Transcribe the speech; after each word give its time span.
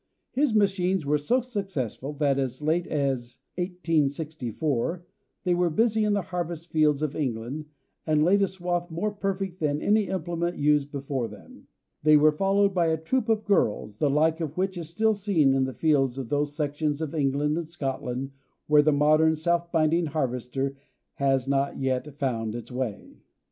His 0.31 0.55
machines 0.55 1.05
were 1.05 1.19
so 1.19 1.41
successful 1.41 2.11
that, 2.13 2.39
as 2.39 2.59
late 2.59 2.87
as 2.87 3.37
1864, 3.57 5.05
they 5.43 5.53
were 5.53 5.69
busy 5.69 6.03
in 6.03 6.13
the 6.13 6.23
harvest 6.23 6.71
fields 6.71 7.03
of 7.03 7.15
England, 7.15 7.65
and 8.07 8.23
laid 8.23 8.41
a 8.41 8.47
swath 8.47 8.89
more 8.89 9.11
perfect 9.11 9.59
than 9.59 9.79
any 9.79 10.07
implement 10.07 10.57
used 10.57 10.91
before 10.91 11.27
them; 11.27 11.67
they 12.01 12.17
were 12.17 12.31
followed 12.31 12.73
by 12.73 12.87
a 12.87 12.97
troop 12.97 13.29
of 13.29 13.45
girls, 13.45 13.97
the 13.97 14.09
like 14.09 14.41
of 14.41 14.57
which 14.57 14.75
is 14.75 14.89
still 14.89 15.13
seen 15.13 15.53
in 15.53 15.65
the 15.65 15.71
fields 15.75 16.17
of 16.17 16.29
those 16.29 16.55
sections 16.55 16.99
of 16.99 17.13
England 17.13 17.55
and 17.55 17.69
Scotland 17.69 18.31
where 18.65 18.81
the 18.81 18.91
modern 18.91 19.35
self 19.35 19.71
binding 19.71 20.07
harvester 20.07 20.75
has 21.17 21.47
not 21.47 21.77
yet 21.77 22.17
found 22.17 22.55
its 22.55 22.71
way. 22.71 23.17